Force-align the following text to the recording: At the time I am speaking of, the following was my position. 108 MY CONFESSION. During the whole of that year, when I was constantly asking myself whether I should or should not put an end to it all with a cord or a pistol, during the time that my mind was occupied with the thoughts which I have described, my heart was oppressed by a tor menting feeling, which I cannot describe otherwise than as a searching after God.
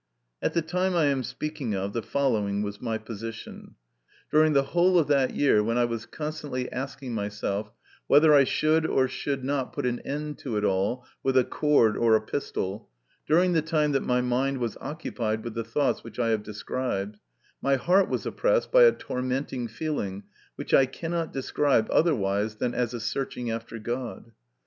At 0.41 0.55
the 0.55 0.63
time 0.63 0.95
I 0.95 1.05
am 1.05 1.21
speaking 1.21 1.75
of, 1.75 1.93
the 1.93 2.01
following 2.01 2.63
was 2.63 2.81
my 2.81 2.97
position. 2.97 3.75
108 4.31 4.39
MY 4.39 4.39
CONFESSION. 4.39 4.39
During 4.39 4.53
the 4.53 4.71
whole 4.71 4.97
of 4.97 5.07
that 5.09 5.35
year, 5.35 5.63
when 5.63 5.77
I 5.77 5.85
was 5.85 6.07
constantly 6.07 6.71
asking 6.71 7.13
myself 7.13 7.71
whether 8.07 8.33
I 8.33 8.43
should 8.43 8.87
or 8.87 9.07
should 9.07 9.43
not 9.43 9.71
put 9.73 9.85
an 9.85 9.99
end 9.99 10.39
to 10.39 10.57
it 10.57 10.63
all 10.65 11.05
with 11.21 11.37
a 11.37 11.43
cord 11.43 11.95
or 11.97 12.15
a 12.15 12.21
pistol, 12.21 12.89
during 13.27 13.53
the 13.53 13.61
time 13.61 13.91
that 13.91 14.01
my 14.01 14.21
mind 14.21 14.57
was 14.57 14.75
occupied 14.81 15.43
with 15.43 15.53
the 15.53 15.63
thoughts 15.63 16.03
which 16.03 16.17
I 16.17 16.29
have 16.29 16.41
described, 16.41 17.19
my 17.61 17.75
heart 17.75 18.09
was 18.09 18.25
oppressed 18.25 18.71
by 18.71 18.85
a 18.85 18.91
tor 18.91 19.21
menting 19.21 19.67
feeling, 19.69 20.23
which 20.55 20.73
I 20.73 20.87
cannot 20.87 21.31
describe 21.31 21.87
otherwise 21.91 22.55
than 22.55 22.73
as 22.73 22.95
a 22.95 22.99
searching 22.99 23.51
after 23.51 23.77
God. 23.77 24.31